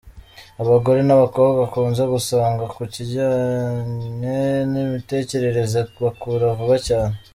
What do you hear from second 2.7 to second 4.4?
ku kijyanye